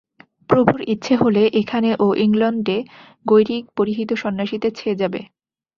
[0.49, 2.77] প্রভুর ইচ্ছে হলে এখানে ও ইংলণ্ডে
[3.25, 5.21] গৈরিক-পরিহিত সন্ন্যাসীতে ছেয়ে যাবে।